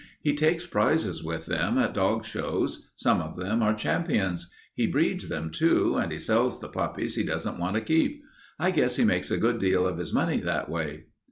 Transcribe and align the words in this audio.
"He 0.19 0.33
takes 0.33 0.65
prizes 0.65 1.23
with 1.23 1.45
them 1.45 1.77
at 1.77 1.93
dog 1.93 2.25
shows. 2.25 2.89
Some 2.95 3.21
of 3.21 3.37
them 3.37 3.61
are 3.61 3.75
champions. 3.75 4.49
He 4.73 4.87
breeds 4.87 5.29
them, 5.29 5.51
too, 5.51 5.95
and 5.95 6.11
he 6.11 6.17
sells 6.17 6.59
the 6.59 6.69
puppies 6.69 7.13
he 7.13 7.21
doesn't 7.23 7.59
want 7.59 7.75
to 7.75 7.81
keep. 7.81 8.23
I 8.57 8.71
guess 8.71 8.95
he 8.95 9.03
makes 9.03 9.29
a 9.29 9.37
good 9.37 9.59
deal 9.59 9.85
of 9.85 9.99
his 9.99 10.11
money 10.11 10.37
that 10.39 10.69
way." 10.71 11.03